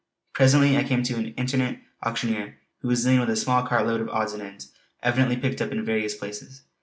[0.33, 4.01] Presently I came to an itinerant auctioneer who was dealing with a small cart load
[4.01, 4.71] of odds and ends,
[5.03, 6.63] evidently picked up in various places.